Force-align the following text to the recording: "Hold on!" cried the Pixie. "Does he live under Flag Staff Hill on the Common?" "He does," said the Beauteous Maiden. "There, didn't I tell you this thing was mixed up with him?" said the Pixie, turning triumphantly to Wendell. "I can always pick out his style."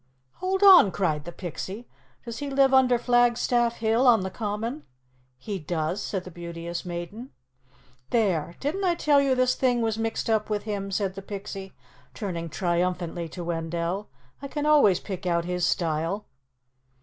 "Hold 0.37 0.63
on!" 0.63 0.89
cried 0.89 1.25
the 1.25 1.31
Pixie. 1.31 1.87
"Does 2.25 2.39
he 2.39 2.49
live 2.49 2.73
under 2.73 2.97
Flag 2.97 3.37
Staff 3.37 3.75
Hill 3.77 4.07
on 4.07 4.21
the 4.21 4.31
Common?" 4.31 4.81
"He 5.37 5.59
does," 5.59 6.01
said 6.01 6.23
the 6.23 6.31
Beauteous 6.31 6.83
Maiden. 6.83 7.29
"There, 8.09 8.55
didn't 8.59 8.83
I 8.83 8.95
tell 8.95 9.21
you 9.21 9.35
this 9.35 9.53
thing 9.53 9.79
was 9.83 9.99
mixed 9.99 10.27
up 10.27 10.49
with 10.49 10.63
him?" 10.63 10.89
said 10.89 11.13
the 11.13 11.21
Pixie, 11.21 11.75
turning 12.15 12.49
triumphantly 12.49 13.29
to 13.29 13.43
Wendell. 13.43 14.09
"I 14.41 14.47
can 14.47 14.65
always 14.65 14.99
pick 14.99 15.27
out 15.27 15.45
his 15.45 15.67
style." 15.67 16.25